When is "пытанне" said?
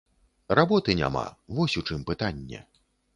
2.09-2.63